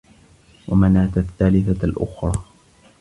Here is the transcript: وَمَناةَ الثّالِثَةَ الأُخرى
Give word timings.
وَمَناةَ 0.67 1.11
الثّالِثَةَ 1.17 1.83
الأُخرى 1.85 2.33